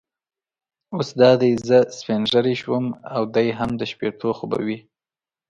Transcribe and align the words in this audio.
اوس 0.95 1.09
دا 1.21 1.31
دی 1.41 1.51
زه 1.67 1.77
سپینږیری 1.97 2.55
شوم 2.61 2.85
او 3.15 3.21
دی 3.35 3.47
هم 3.59 3.69
د 3.79 3.81
شپېتو 3.91 4.29
خو 4.37 4.45
به 4.51 4.59
وي. 4.65 4.77